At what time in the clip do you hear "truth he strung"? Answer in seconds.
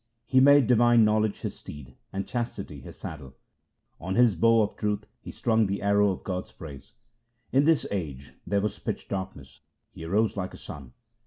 4.75-5.67